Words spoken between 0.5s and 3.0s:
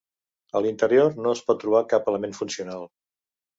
A l'interior no es pot trobar cap element funcional.